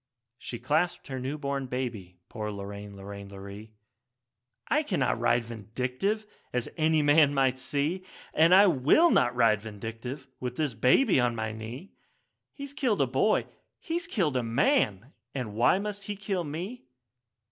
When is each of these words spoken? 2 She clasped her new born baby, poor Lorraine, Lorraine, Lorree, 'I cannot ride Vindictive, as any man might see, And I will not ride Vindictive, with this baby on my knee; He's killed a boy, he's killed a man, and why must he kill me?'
2 0.37 0.37
She 0.39 0.57
clasped 0.57 1.09
her 1.09 1.19
new 1.19 1.37
born 1.37 1.67
baby, 1.67 2.17
poor 2.27 2.49
Lorraine, 2.51 2.95
Lorraine, 2.95 3.29
Lorree, 3.29 3.69
'I 4.67 4.81
cannot 4.81 5.19
ride 5.19 5.43
Vindictive, 5.43 6.25
as 6.51 6.67
any 6.75 7.03
man 7.03 7.35
might 7.35 7.59
see, 7.59 8.03
And 8.33 8.51
I 8.55 8.65
will 8.65 9.11
not 9.11 9.35
ride 9.35 9.61
Vindictive, 9.61 10.27
with 10.39 10.55
this 10.55 10.73
baby 10.73 11.19
on 11.19 11.35
my 11.35 11.51
knee; 11.51 11.91
He's 12.51 12.73
killed 12.73 12.99
a 13.01 13.05
boy, 13.05 13.45
he's 13.77 14.07
killed 14.07 14.35
a 14.37 14.41
man, 14.41 15.13
and 15.35 15.53
why 15.53 15.77
must 15.77 16.05
he 16.05 16.15
kill 16.15 16.43
me?' 16.43 16.83